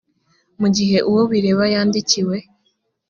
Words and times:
igihe 0.67 0.97
uwo 1.09 1.21
bireba 1.31 1.63
yandikiwe 1.73 2.37